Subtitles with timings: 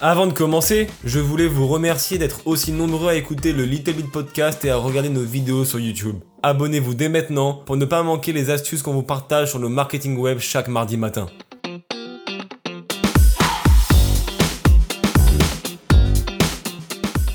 [0.00, 4.10] Avant de commencer, je voulais vous remercier d'être aussi nombreux à écouter le Little Bit
[4.10, 6.16] Podcast et à regarder nos vidéos sur YouTube.
[6.42, 10.18] Abonnez-vous dès maintenant pour ne pas manquer les astuces qu'on vous partage sur le marketing
[10.18, 11.26] web chaque mardi matin.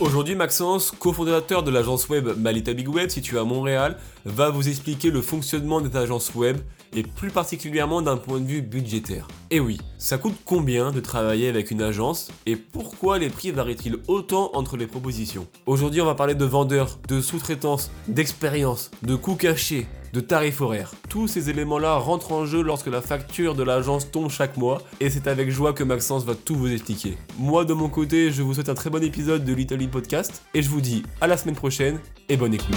[0.02, 5.12] Aujourd'hui, Maxence, cofondateur de l'agence web Malita Big Web située à Montréal, va vous expliquer
[5.12, 6.58] le fonctionnement des agences web
[6.94, 9.28] et plus particulièrement d'un point de vue budgétaire.
[9.52, 13.98] Et oui, ça coûte combien de travailler avec une agence et pourquoi les prix varient-ils
[14.08, 15.48] autant entre les propositions?
[15.66, 20.94] Aujourd'hui, on va parler de vendeurs, de sous-traitance, d'expérience, de coûts cachés, de tarifs horaires.
[21.10, 25.10] Tous ces éléments-là rentrent en jeu lorsque la facture de l'agence tombe chaque mois et
[25.10, 27.18] c'est avec joie que Maxence va tout vous expliquer.
[27.38, 30.62] Moi de mon côté, je vous souhaite un très bon épisode de Little Podcast et
[30.62, 32.76] je vous dis à la semaine prochaine et bonne écoute.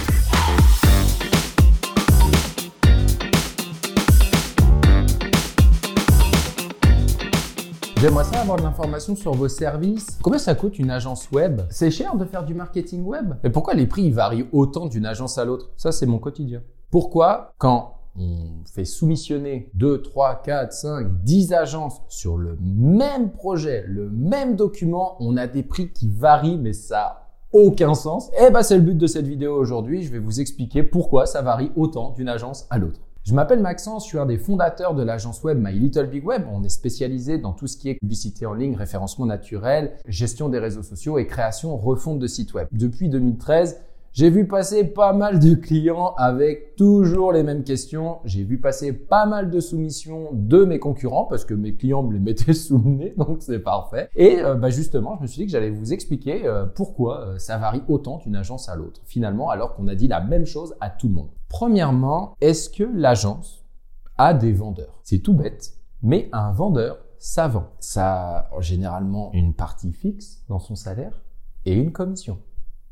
[8.03, 10.19] J'aimerais ça avoir de l'information sur vos services.
[10.21, 11.61] Combien ça coûte une agence web?
[11.69, 13.35] C'est cher de faire du marketing web?
[13.45, 15.71] Et pourquoi les prix varient autant d'une agence à l'autre?
[15.77, 16.63] Ça, c'est mon quotidien.
[16.91, 23.85] Pourquoi, quand on fait soumissionner 2, 3, 4, 5, 10 agences sur le même projet,
[23.87, 28.29] le même document, on a des prix qui varient, mais ça aucun sens?
[28.37, 30.03] Eh ben, c'est le but de cette vidéo aujourd'hui.
[30.03, 32.99] Je vais vous expliquer pourquoi ça varie autant d'une agence à l'autre.
[33.25, 36.43] Je m'appelle Maxence, je suis un des fondateurs de l'agence web My Little Big Web.
[36.51, 40.59] On est spécialisé dans tout ce qui est publicité en ligne, référencement naturel, gestion des
[40.59, 42.67] réseaux sociaux et création, refonte de sites web.
[42.73, 43.79] Depuis 2013,
[44.13, 48.19] j'ai vu passer pas mal de clients avec toujours les mêmes questions.
[48.25, 52.13] J'ai vu passer pas mal de soumissions de mes concurrents parce que mes clients me
[52.13, 54.09] les mettaient sous le nez, donc c'est parfait.
[54.15, 57.39] Et euh, bah justement, je me suis dit que j'allais vous expliquer euh, pourquoi euh,
[57.39, 60.75] ça varie autant d'une agence à l'autre, finalement, alors qu'on a dit la même chose
[60.79, 61.31] à tout le monde.
[61.49, 63.65] Premièrement, est-ce que l'agence
[64.19, 64.99] a des vendeurs?
[65.01, 65.73] C'est tout bête,
[66.03, 67.65] mais un vendeur, ça vend.
[67.79, 71.23] Ça a généralement une partie fixe dans son salaire
[71.65, 72.37] et une commission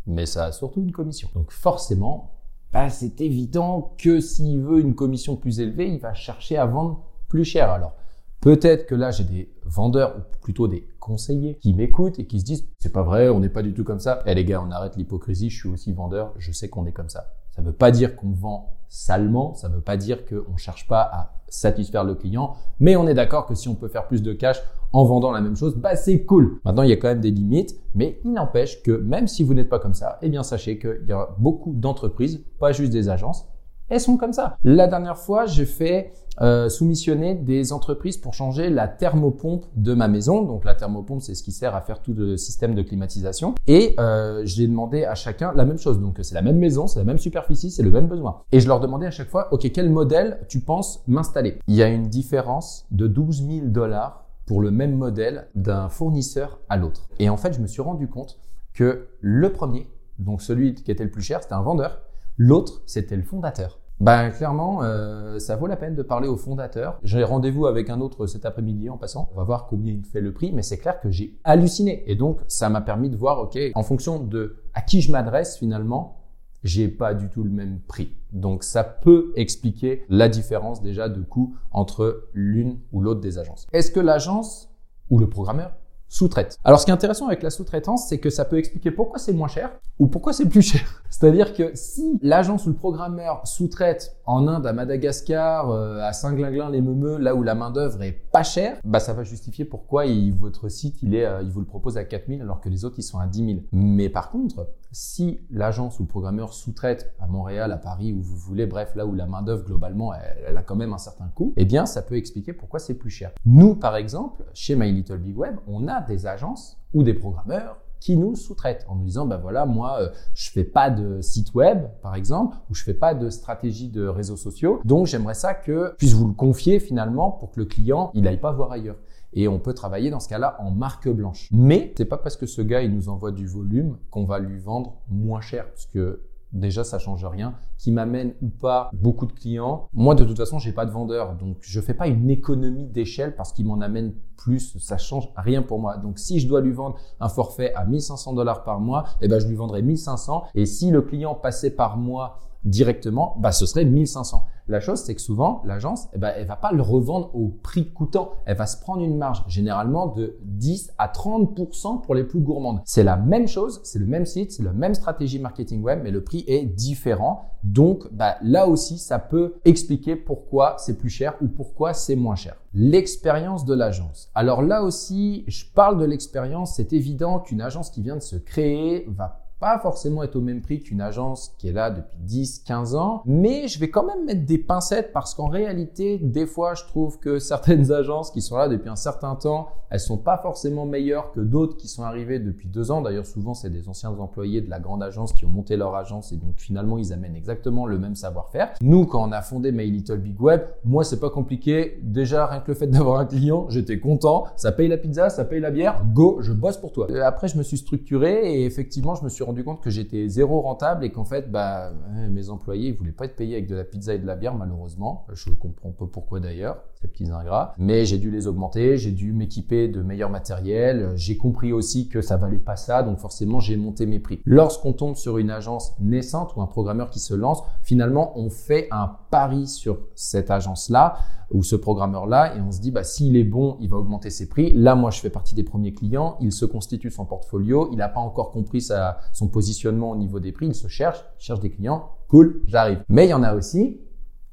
[0.07, 1.29] mais ça a surtout une commission.
[1.35, 2.31] Donc forcément,
[2.71, 7.05] bah, c'est évident que s'il veut une commission plus élevée, il va chercher à vendre
[7.27, 7.69] plus cher.
[7.69, 7.93] Alors
[8.39, 12.45] peut-être que là j'ai des vendeurs ou plutôt des conseillers qui m'écoutent et qui se
[12.45, 14.23] disent c'est pas vrai, on n'est pas du tout comme ça.
[14.25, 17.09] Eh les gars, on arrête l'hypocrisie, je suis aussi vendeur, je sais qu'on est comme
[17.09, 17.33] ça.
[17.51, 20.57] Ça ne veut pas dire qu'on vend salement, ça ne veut pas dire qu'on ne
[20.57, 24.07] cherche pas à satisfaire le client, mais on est d'accord que si on peut faire
[24.07, 24.61] plus de cash
[24.93, 26.59] en vendant la même chose, bah c'est cool.
[26.65, 29.53] Maintenant, il y a quand même des limites, mais il n'empêche que même si vous
[29.53, 33.09] n'êtes pas comme ça, eh bien sachez qu'il y a beaucoup d'entreprises, pas juste des
[33.09, 33.47] agences,
[33.91, 34.57] elles sont comme ça.
[34.63, 40.07] La dernière fois, j'ai fait euh, soumissionner des entreprises pour changer la thermopompe de ma
[40.07, 40.43] maison.
[40.43, 43.53] Donc la thermopompe, c'est ce qui sert à faire tout le système de climatisation.
[43.67, 45.99] Et euh, j'ai demandé à chacun la même chose.
[45.99, 48.43] Donc c'est la même maison, c'est la même superficie, c'est le même besoin.
[48.53, 51.59] Et je leur demandais à chaque fois, OK, quel modèle tu penses m'installer?
[51.67, 56.61] Il y a une différence de 12 000 dollars pour le même modèle d'un fournisseur
[56.69, 57.09] à l'autre.
[57.19, 58.39] Et en fait, je me suis rendu compte
[58.73, 61.99] que le premier, donc celui qui était le plus cher, c'était un vendeur.
[62.37, 63.80] L'autre, c'était le fondateur.
[64.01, 66.97] Ben clairement, euh, ça vaut la peine de parler au fondateur.
[67.03, 69.29] J'ai rendez-vous avec un autre cet après-midi en passant.
[69.31, 72.03] On va voir combien il fait le prix, mais c'est clair que j'ai halluciné.
[72.09, 75.55] Et donc, ça m'a permis de voir, ok, en fonction de à qui je m'adresse
[75.55, 76.17] finalement,
[76.63, 78.15] j'ai pas du tout le même prix.
[78.31, 83.67] Donc, ça peut expliquer la différence déjà de coût entre l'une ou l'autre des agences.
[83.71, 84.73] Est-ce que l'agence
[85.11, 85.73] ou le programmeur
[86.11, 86.59] sous-traite.
[86.65, 89.31] Alors ce qui est intéressant avec la sous-traitance, c'est que ça peut expliquer pourquoi c'est
[89.31, 91.01] moins cher ou pourquoi c'est plus cher.
[91.09, 96.69] C'est-à-dire que si l'agence ou le programmeur sous-traite en Inde, à Madagascar, euh, à Saint-Glinglin,
[96.69, 100.03] les Meumeux, là où la main d'œuvre est pas chère, bah ça va justifier pourquoi
[100.37, 102.95] votre site il est, euh, il vous le propose à 4000 alors que les autres
[102.99, 103.59] ils sont à 10 000.
[103.71, 108.35] Mais par contre, si l'agence ou le programmeur sous-traite à Montréal, à Paris, où vous
[108.35, 111.53] voulez, bref, là où la main d'œuvre globalement elle, a quand même un certain coût,
[111.57, 113.31] eh bien ça peut expliquer pourquoi c'est plus cher.
[113.45, 117.77] Nous par exemple, chez My Little Big Web, on a des agences ou des programmeurs
[118.01, 121.53] qui nous sous-traitent en nous disant ben voilà moi euh, je fais pas de site
[121.53, 125.53] web par exemple ou je fais pas de stratégie de réseaux sociaux donc j'aimerais ça
[125.53, 128.97] que puisse vous le confier finalement pour que le client il aille pas voir ailleurs
[129.33, 131.49] et on peut travailler dans ce cas-là en marque blanche.
[131.51, 134.59] Mais c'est pas parce que ce gars il nous envoie du volume qu'on va lui
[134.59, 136.21] vendre moins cher parce que
[136.53, 137.55] déjà ça change rien.
[137.77, 139.87] Qui m'amène ou pas beaucoup de clients.
[139.93, 143.35] Moi de toute façon j'ai pas de vendeur, donc je fais pas une économie d'échelle
[143.35, 144.77] parce qu'il m'en amène plus.
[144.79, 145.97] Ça change rien pour moi.
[145.97, 149.39] Donc si je dois lui vendre un forfait à 1500 dollars par mois, eh ben
[149.39, 150.43] je lui vendrai 1500.
[150.55, 154.45] Et si le client passait par moi directement, bah, ce serait 1500.
[154.67, 157.91] La chose, c'est que souvent, l'agence, eh ben, elle va pas le revendre au prix
[157.91, 158.33] coûtant.
[158.45, 162.79] Elle va se prendre une marge, généralement de 10 à 30% pour les plus gourmandes.
[162.85, 166.11] C'est la même chose, c'est le même site, c'est la même stratégie marketing web, mais
[166.11, 167.49] le prix est différent.
[167.63, 172.35] Donc, bah, là aussi, ça peut expliquer pourquoi c'est plus cher ou pourquoi c'est moins
[172.35, 172.55] cher.
[172.73, 174.31] L'expérience de l'agence.
[174.33, 176.75] Alors là aussi, je parle de l'expérience.
[176.75, 180.61] C'est évident qu'une agence qui vient de se créer va pas forcément être au même
[180.61, 184.25] prix qu'une agence qui est là depuis 10, 15 ans, mais je vais quand même
[184.25, 188.57] mettre des pincettes parce qu'en réalité, des fois, je trouve que certaines agences qui sont
[188.57, 192.39] là depuis un certain temps, elles sont pas forcément meilleures que d'autres qui sont arrivées
[192.39, 193.01] depuis deux ans.
[193.01, 196.31] D'ailleurs, souvent, c'est des anciens employés de la grande agence qui ont monté leur agence
[196.31, 198.71] et donc finalement, ils amènent exactement le même savoir-faire.
[198.81, 201.99] Nous, quand on a fondé My Little Big Web, moi, c'est pas compliqué.
[202.01, 204.45] Déjà, rien que le fait d'avoir un client, j'étais content.
[204.55, 206.01] Ça paye la pizza, ça paye la bière.
[206.13, 207.07] Go, je bosse pour toi.
[207.23, 210.61] Après, je me suis structuré et effectivement, je me suis rendu compte que j'étais zéro
[210.61, 211.91] rentable et qu'en fait, bah,
[212.29, 214.55] mes employés, ils voulaient pas être payés avec de la pizza et de la bière,
[214.55, 215.25] malheureusement.
[215.33, 217.73] Je comprends pas pourquoi d'ailleurs, ces petits ingrats.
[217.77, 221.11] Mais j'ai dû les augmenter, j'ai dû m'équiper de meilleur matériel.
[221.15, 224.41] J'ai compris aussi que ça valait pas ça, donc forcément, j'ai monté mes prix.
[224.45, 228.87] Lorsqu'on tombe sur une agence naissante ou un programmeur qui se lance, finalement, on fait
[228.91, 231.17] un pari sur cette agence-là
[231.51, 234.47] ou ce programmeur-là et on se dit bah s'il est bon, il va augmenter ses
[234.47, 234.71] prix.
[234.73, 236.37] Là, moi, je fais partie des premiers clients.
[236.39, 237.89] Il se constitue son portfolio.
[237.91, 240.67] Il n'a pas encore compris sa, son positionnement au niveau des prix.
[240.67, 242.09] Il se cherche, cherche des clients.
[242.29, 243.03] Cool, j'arrive.
[243.09, 243.99] Mais il y en a aussi.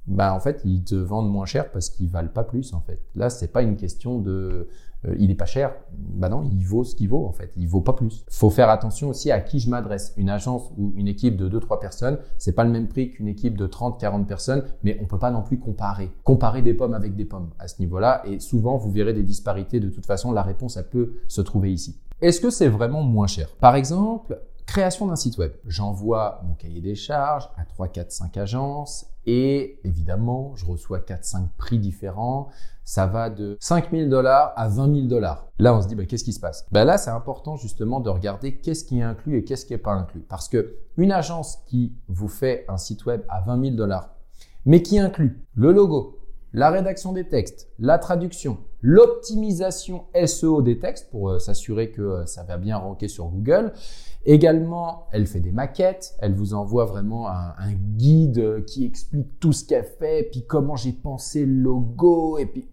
[0.08, 3.00] Bah en fait, ils te vendent moins cher parce qu'ils valent pas plus en fait.
[3.14, 4.68] Là, c'est pas une question de
[5.06, 5.74] euh, il est pas cher.
[5.92, 7.52] Bah non, il vaut ce qu'il vaut en fait.
[7.56, 8.24] Il vaut pas plus.
[8.30, 10.12] Faut faire attention aussi à qui je m'adresse.
[10.16, 13.56] Une agence ou une équipe de 2-3 personnes, c'est pas le même prix qu'une équipe
[13.56, 16.10] de 30-40 personnes, mais on peut pas non plus comparer.
[16.24, 18.22] Comparer des pommes avec des pommes à ce niveau-là.
[18.26, 19.78] Et souvent, vous verrez des disparités.
[19.78, 22.00] De toute façon, la réponse, elle peut se trouver ici.
[22.20, 23.48] Est-ce que c'est vraiment moins cher?
[23.60, 25.52] Par exemple, création d'un site web.
[25.66, 31.24] J'envoie mon cahier des charges à 3, 4, 5 agences et évidemment, je reçois 4,
[31.24, 32.50] 5 prix différents
[32.88, 35.46] ça va de 5000 dollars à 20 000 dollars.
[35.58, 36.66] Là, on se dit, bah, qu'est-ce qui se passe?
[36.72, 39.78] Bah, Là, c'est important justement de regarder qu'est-ce qui est inclus et qu'est-ce qui n'est
[39.78, 40.22] pas inclus.
[40.22, 44.14] Parce que une agence qui vous fait un site web à 20 000 dollars,
[44.64, 46.17] mais qui inclut le logo,
[46.52, 52.26] la rédaction des textes, la traduction, l'optimisation SEO des textes pour euh, s'assurer que euh,
[52.26, 53.72] ça va bien ranker sur Google.
[54.24, 59.52] Également, elle fait des maquettes, elle vous envoie vraiment un, un guide qui explique tout
[59.52, 62.68] ce qu'elle fait, puis comment j'ai pensé le logo, et puis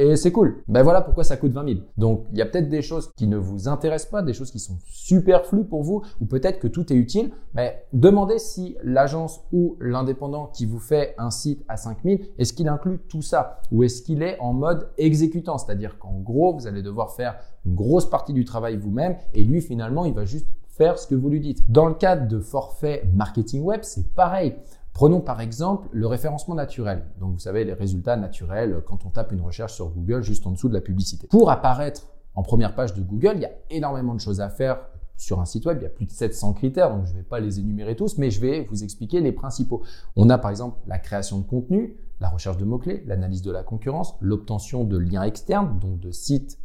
[0.00, 0.62] et c'est cool.
[0.66, 1.80] Ben voilà pourquoi ça coûte 20 000.
[1.98, 4.58] Donc il y a peut-être des choses qui ne vous intéressent pas, des choses qui
[4.58, 7.32] sont superflues pour vous, ou peut-être que tout est utile.
[7.54, 12.52] Mais demandez si l'agence ou l'indépendant qui vous fait un site à 5 000, est-ce
[12.52, 13.60] qu'il inclut tout ça?
[13.72, 15.58] Ou est-ce qu'il est en mode exécutant?
[15.58, 17.36] C'est-à-dire qu'en gros, vous allez devoir faire
[17.66, 21.14] une grosse partie du travail vous-même et lui finalement, il va juste faire ce que
[21.14, 21.70] vous lui dites.
[21.70, 24.56] Dans le cadre de forfait marketing web, c'est pareil.
[25.00, 27.06] Prenons par exemple le référencement naturel.
[27.20, 30.50] Donc vous savez, les résultats naturels quand on tape une recherche sur Google juste en
[30.50, 31.26] dessous de la publicité.
[31.28, 34.78] Pour apparaître en première page de Google, il y a énormément de choses à faire
[35.16, 35.78] sur un site web.
[35.80, 38.18] Il y a plus de 700 critères, donc je ne vais pas les énumérer tous,
[38.18, 39.80] mais je vais vous expliquer les principaux.
[40.16, 43.62] On a par exemple la création de contenu, la recherche de mots-clés, l'analyse de la
[43.62, 46.58] concurrence, l'obtention de liens externes, donc de sites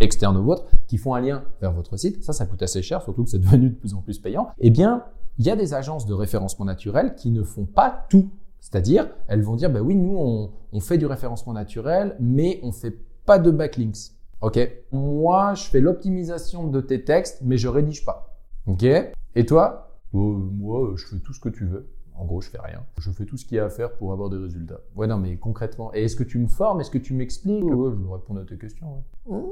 [0.00, 2.24] externes au vôtre, qui font un lien vers votre site.
[2.24, 4.48] Ça, ça coûte assez cher, surtout que c'est devenu de plus en plus payant.
[4.60, 5.04] Eh bien,
[5.38, 8.30] il y a des agences de référencement naturel qui ne font pas tout.
[8.60, 12.96] C'est-à-dire, elles vont dire, bah oui, nous, on, fait du référencement naturel, mais on fait
[13.26, 14.12] pas de backlinks.
[14.40, 14.58] OK?
[14.92, 18.38] Moi, je fais l'optimisation de tes textes, mais je rédige pas.
[18.66, 18.84] OK?
[18.84, 19.98] Et toi?
[20.14, 21.88] Euh, Moi, je fais tout ce que tu veux.
[22.14, 22.84] En gros, je fais rien.
[22.98, 24.80] Je fais tout ce qu'il y a à faire pour avoir des résultats.
[24.94, 25.92] Ouais, non, mais concrètement.
[25.94, 26.80] Et est-ce que tu me formes?
[26.80, 27.64] Est-ce que tu m'expliques?
[27.64, 29.02] Ouais, je vais répondre à tes questions.
[29.26, 29.38] Ouais.
[29.38, 29.42] Mmh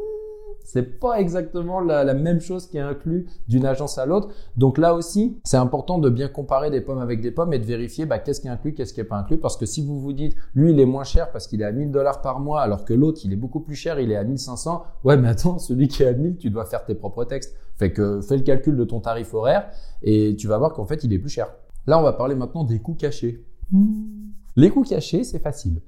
[0.65, 4.29] c'est pas exactement la, même chose qui est inclus d'une agence à l'autre.
[4.57, 7.65] Donc là aussi, c'est important de bien comparer des pommes avec des pommes et de
[7.65, 9.39] vérifier bah, qu'est-ce qui est inclus, qu'est-ce qui est pas inclus.
[9.39, 11.73] Parce que si vous vous dites, lui, il est moins cher parce qu'il est à
[11.73, 14.25] 1000 dollars par mois, alors que l'autre, il est beaucoup plus cher, il est à
[14.25, 14.83] 1500.
[15.05, 17.55] Ouais, mais attends, celui qui est à 1000, tu dois faire tes propres textes.
[17.77, 19.71] Fait que fais le calcul de ton tarif horaire
[20.03, 21.55] et tu vas voir qu'en fait, il est plus cher.
[21.87, 23.45] Là, on va parler maintenant des coûts cachés.
[24.57, 25.81] Les coûts cachés, c'est facile.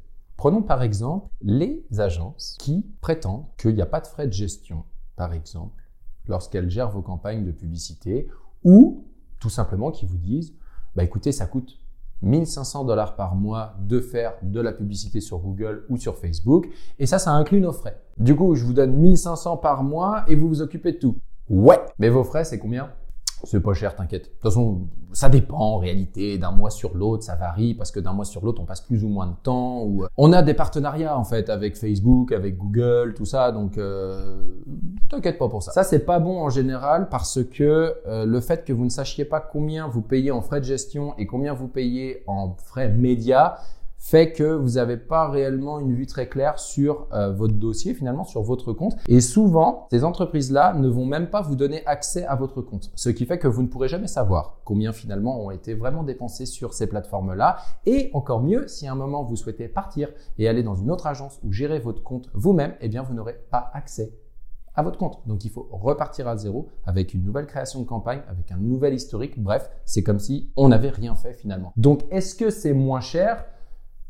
[0.42, 4.82] Prenons par exemple les agences qui prétendent qu'il n'y a pas de frais de gestion,
[5.14, 5.84] par exemple,
[6.26, 8.26] lorsqu'elles gèrent vos campagnes de publicité,
[8.64, 9.04] ou
[9.38, 10.52] tout simplement qui vous disent,
[10.96, 11.78] bah écoutez, ça coûte
[12.22, 16.68] 1500 dollars par mois de faire de la publicité sur Google ou sur Facebook,
[16.98, 18.02] et ça, ça inclut nos frais.
[18.18, 21.18] Du coup, je vous donne 1500 par mois et vous vous occupez de tout.
[21.50, 22.90] Ouais, mais vos frais, c'est combien?
[23.44, 24.22] C'est pas cher, t'inquiète.
[24.22, 24.82] De toute façon,
[25.12, 28.44] ça dépend en réalité d'un mois sur l'autre, ça varie parce que d'un mois sur
[28.44, 29.86] l'autre, on passe plus ou moins de temps.
[29.86, 33.52] Euh, on a des partenariats en fait avec Facebook, avec Google, tout ça.
[33.52, 34.42] Donc, euh,
[35.08, 35.72] t'inquiète pas pour ça.
[35.72, 39.24] Ça, c'est pas bon en général parce que euh, le fait que vous ne sachiez
[39.24, 43.56] pas combien vous payez en frais de gestion et combien vous payez en frais médias,
[44.02, 48.24] fait que vous n'avez pas réellement une vue très claire sur euh, votre dossier, finalement,
[48.24, 48.96] sur votre compte.
[49.06, 52.90] Et souvent, ces entreprises-là ne vont même pas vous donner accès à votre compte.
[52.96, 56.46] Ce qui fait que vous ne pourrez jamais savoir combien finalement ont été vraiment dépensés
[56.46, 57.58] sur ces plateformes-là.
[57.86, 61.06] Et encore mieux, si à un moment vous souhaitez partir et aller dans une autre
[61.06, 64.12] agence ou gérer votre compte vous-même, eh bien, vous n'aurez pas accès
[64.74, 65.20] à votre compte.
[65.26, 68.94] Donc il faut repartir à zéro avec une nouvelle création de campagne, avec un nouvel
[68.94, 69.40] historique.
[69.40, 71.72] Bref, c'est comme si on n'avait rien fait finalement.
[71.76, 73.44] Donc est-ce que c'est moins cher?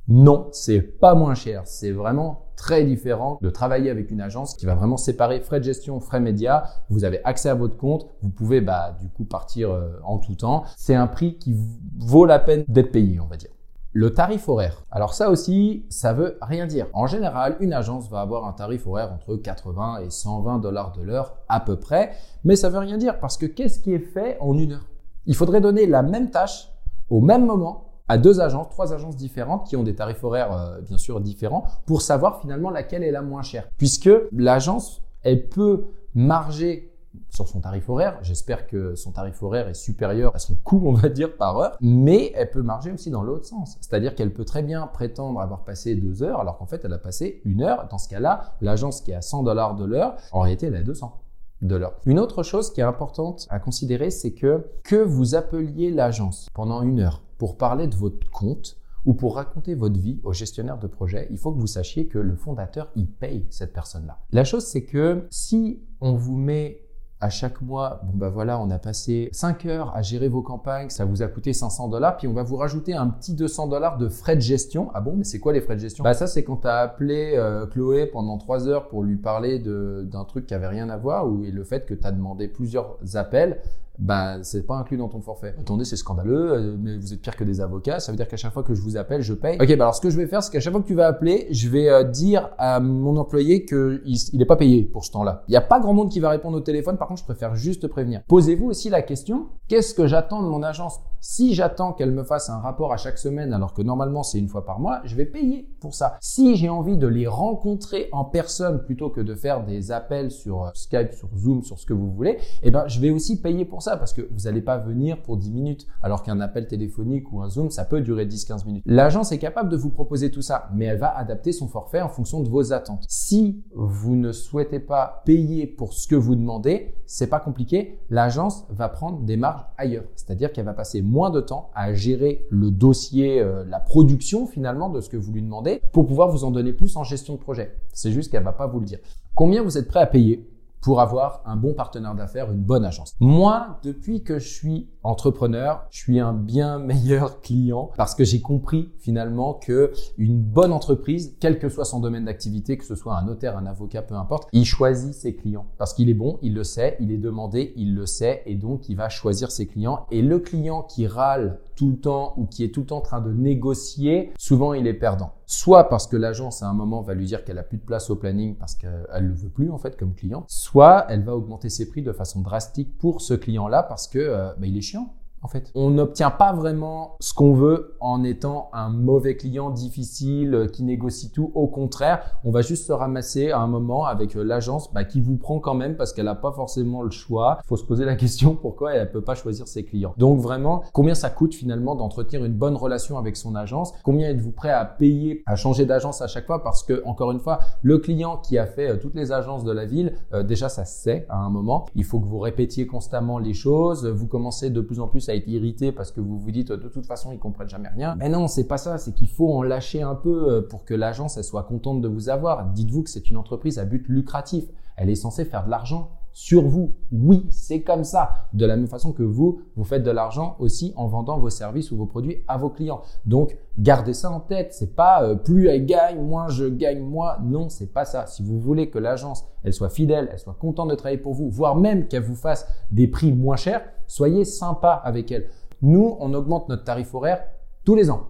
[0.09, 1.63] Non, c'est pas moins cher.
[1.65, 5.65] C'est vraiment très différent de travailler avec une agence qui va vraiment séparer frais de
[5.65, 6.65] gestion, frais médias.
[6.91, 8.07] Vous avez accès à votre compte.
[8.21, 10.65] Vous pouvez, bah, du coup, partir euh, en tout temps.
[10.77, 11.55] C'est un prix qui
[11.99, 13.51] vaut la peine d'être payé, on va dire.
[13.95, 14.85] Le tarif horaire.
[14.91, 16.87] Alors ça aussi, ça veut rien dire.
[16.95, 21.03] En général, une agence va avoir un tarif horaire entre 80 et 120 dollars de
[21.03, 24.39] l'heure à peu près, mais ça veut rien dire parce que qu'est-ce qui est fait
[24.41, 24.87] en une heure?
[25.27, 26.71] Il faudrait donner la même tâche
[27.11, 30.81] au même moment à deux agences, trois agences différentes qui ont des tarifs horaires euh,
[30.83, 33.71] bien sûr différents pour savoir finalement laquelle est la moins chère.
[33.79, 36.93] Puisque l'agence, elle peut marger
[37.31, 38.19] sur son tarif horaire.
[38.21, 41.79] J'espère que son tarif horaire est supérieur à son coût, on va dire, par heure.
[41.81, 43.79] Mais elle peut marger aussi dans l'autre sens.
[43.81, 46.99] C'est-à-dire qu'elle peut très bien prétendre avoir passé deux heures, alors qu'en fait, elle a
[46.99, 47.89] passé une heure.
[47.91, 50.81] Dans ce cas-là, l'agence qui est à 100 dollars de l'heure, en réalité, elle est
[50.81, 51.19] à 200
[51.63, 51.95] de l'heure.
[52.05, 56.83] Une autre chose qui est importante à considérer, c'est que que vous appeliez l'agence pendant
[56.83, 60.87] une heure pour parler de votre compte ou pour raconter votre vie au gestionnaire de
[60.87, 64.21] projet, il faut que vous sachiez que le fondateur, il paye cette personne-là.
[64.31, 66.85] La chose, c'est que si on vous met
[67.19, 70.89] à chaque mois, bon bah voilà, on a passé 5 heures à gérer vos campagnes,
[70.89, 73.99] ça vous a coûté 500 dollars, puis on va vous rajouter un petit 200 dollars
[73.99, 74.93] de frais de gestion.
[74.95, 76.05] Ah bon, mais c'est quoi les frais de gestion?
[76.05, 79.59] Bah ça c'est quand tu as appelé euh, Chloé pendant 3 heures pour lui parler
[79.59, 82.47] d'un truc qui avait rien à voir, ou et le fait que tu as demandé
[82.47, 83.61] plusieurs appels,
[83.99, 85.55] bah c'est pas inclus dans ton forfait.
[85.59, 88.37] Attendez, c'est scandaleux, euh, mais vous êtes pire que des avocats, ça veut dire qu'à
[88.37, 89.59] chaque fois que je vous appelle, je paye.
[89.61, 91.07] Ok, bah alors ce que je vais faire, c'est qu'à chaque fois que tu vas
[91.07, 95.13] appeler, je vais euh, dire à mon employé qu'il il est pas payé pour ce
[95.13, 95.45] temps-là.
[95.49, 97.55] Il y a pas grand monde qui va répondre au téléphone, par contre, je préfère
[97.55, 98.23] juste prévenir.
[98.29, 101.01] Posez-vous aussi la question, qu'est-ce que j'attends de mon agence?
[101.21, 104.49] Si j'attends qu'elle me fasse un rapport à chaque semaine, alors que normalement c'est une
[104.49, 106.17] fois par mois, je vais payer pour ça.
[106.21, 110.65] Si j'ai envie de les rencontrer en personne plutôt que de faire des appels sur
[110.65, 113.65] euh, Skype, sur Zoom, sur ce que vous voulez, eh ben je vais aussi payer
[113.65, 117.33] pour ça parce que vous n'allez pas venir pour 10 minutes alors qu'un appel téléphonique
[117.33, 118.85] ou un Zoom, ça peut durer 10-15 minutes.
[118.87, 122.09] L'agence est capable de vous proposer tout ça, mais elle va adapter son forfait en
[122.09, 123.05] fonction de vos attentes.
[123.09, 128.67] Si vous ne souhaitez pas payer pour ce que vous demandez, c'est pas compliqué, l'agence
[128.71, 130.05] va prendre des marges ailleurs.
[130.17, 134.89] C'est-à-dire qu'elle va passer moins de temps à gérer le dossier, euh, la production finalement
[134.89, 137.39] de ce que vous lui demandez pour pouvoir vous en donner plus en gestion de
[137.39, 137.77] projet.
[137.93, 138.99] C'est juste qu'elle va pas vous le dire.
[139.35, 140.49] Combien vous êtes prêt à payer
[140.83, 143.15] pour avoir un bon partenaire d'affaires, une bonne agence.
[143.21, 148.41] Moi, depuis que je suis entrepreneur, je suis un bien meilleur client parce que j'ai
[148.41, 153.17] compris finalement que une bonne entreprise, quel que soit son domaine d'activité, que ce soit
[153.17, 156.55] un notaire, un avocat, peu importe, il choisit ses clients parce qu'il est bon, il
[156.55, 160.07] le sait, il est demandé, il le sait et donc il va choisir ses clients.
[160.11, 163.03] Et le client qui râle tout le temps ou qui est tout le temps en
[163.03, 165.33] train de négocier, souvent il est perdant.
[165.47, 168.09] Soit parce que l'agence à un moment va lui dire qu'elle a plus de place
[168.09, 170.72] au planning parce qu'elle le veut plus en fait comme client, soit
[171.09, 174.67] elle va augmenter ses prix de façon drastique pour ce client-là parce que euh, bah,
[174.67, 175.71] il est chiant en fait.
[175.75, 180.85] On n'obtient pas vraiment ce qu'on veut en étant un mauvais client difficile euh, qui
[180.85, 181.51] négocie tout.
[181.55, 185.21] Au contraire, on va juste se ramasser à un moment avec euh, l'agence bah, qui
[185.21, 187.59] vous prend quand même parce qu'elle n'a pas forcément le choix.
[187.65, 190.15] Il faut se poser la question pourquoi elle ne peut pas choisir ses clients?
[190.17, 193.93] Donc vraiment, combien ça coûte finalement d'entretenir une bonne relation avec son agence?
[194.05, 196.63] Combien êtes-vous prêt à payer, à changer d'agence à chaque fois?
[196.63, 199.73] Parce que encore une fois, le client qui a fait euh, toutes les agences de
[199.73, 201.87] la ville, déjà ça se sait à un moment.
[201.95, 204.07] Il faut que vous répétiez constamment les choses.
[204.07, 206.89] Vous commencez de plus en plus à été irrité parce que vous vous dites de
[206.89, 208.17] toute façon ils comprennent jamais rien.
[208.17, 210.95] Mais non, c'est pas ça, c'est qu'il faut en lâcher un peu euh, pour que
[210.95, 212.67] l'agence elle soit contente de vous avoir.
[212.67, 214.65] Dites-vous que c'est une entreprise à but lucratif.
[214.97, 216.93] Elle est censée faire de l'argent sur vous.
[217.11, 218.49] Oui, c'est comme ça.
[218.53, 221.91] De la même façon que vous, vous faites de l'argent aussi en vendant vos services
[221.91, 223.03] ou vos produits à vos clients.
[223.27, 224.73] Donc, gardez ça en tête.
[224.73, 227.39] C'est pas euh, plus elle gagne, moins je gagne moi.
[227.43, 228.27] Non, c'est pas ça.
[228.27, 231.51] Si vous voulez que l'agence, elle soit fidèle, elle soit contente de travailler pour vous,
[231.51, 235.49] voire même qu'elle vous fasse des prix moins chers, soyez sympa avec elle.
[235.83, 237.45] Nous, on augmente notre tarif horaire
[237.85, 238.29] tous les ans.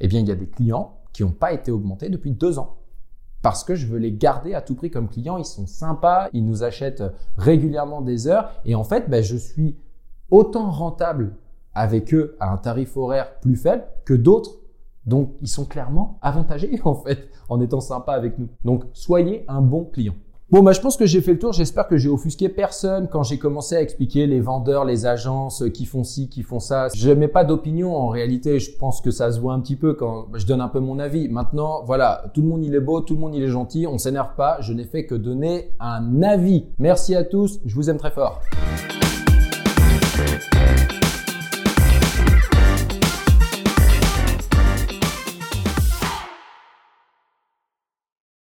[0.00, 2.76] Eh bien, il y a des clients qui n'ont pas été augmentés depuis deux ans
[3.44, 5.36] parce que je veux les garder à tout prix comme clients.
[5.36, 7.04] Ils sont sympas, ils nous achètent
[7.36, 9.76] régulièrement des heures et en fait, ben, je suis
[10.30, 11.36] autant rentables
[11.74, 14.52] avec eux à un tarif horaire plus faible que d'autres.
[15.04, 18.48] Donc, ils sont clairement avantagés en fait en étant sympas avec nous.
[18.64, 20.14] Donc, soyez un bon client.
[20.54, 21.52] Bon, bah, je pense que j'ai fait le tour.
[21.52, 25.68] J'espère que j'ai offusqué personne quand j'ai commencé à expliquer les vendeurs, les agences euh,
[25.68, 26.86] qui font ci, qui font ça.
[26.94, 28.60] Je mets pas d'opinion en réalité.
[28.60, 31.00] Je pense que ça se voit un petit peu quand je donne un peu mon
[31.00, 31.28] avis.
[31.28, 33.88] Maintenant, voilà, tout le monde il est beau, tout le monde il est gentil.
[33.88, 34.58] On s'énerve pas.
[34.60, 36.66] Je n'ai fait que donner un avis.
[36.78, 37.58] Merci à tous.
[37.64, 38.40] Je vous aime très fort.